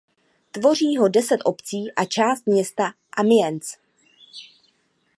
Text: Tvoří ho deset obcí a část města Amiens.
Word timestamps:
Tvoří 0.51 0.97
ho 0.97 1.07
deset 1.07 1.37
obcí 1.43 1.91
a 1.95 2.05
část 2.05 2.47
města 2.47 2.93
Amiens. 3.17 3.77